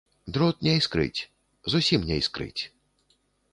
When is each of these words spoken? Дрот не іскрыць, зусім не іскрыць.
Дрот 0.37 0.63
не 0.67 0.73
іскрыць, 0.79 1.27
зусім 1.75 2.09
не 2.11 2.19
іскрыць. 2.25 2.57